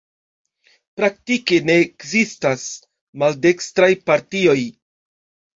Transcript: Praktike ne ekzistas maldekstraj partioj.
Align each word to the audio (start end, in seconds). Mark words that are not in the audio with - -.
Praktike 0.99 1.59
ne 1.69 1.75
ekzistas 1.83 2.63
maldekstraj 3.25 3.91
partioj. 4.09 4.59